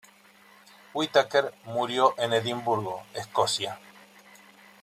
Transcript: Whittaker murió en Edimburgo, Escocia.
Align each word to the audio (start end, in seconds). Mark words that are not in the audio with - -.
Whittaker 0.95 1.53
murió 1.63 2.15
en 2.17 2.33
Edimburgo, 2.33 3.03
Escocia. 3.13 3.77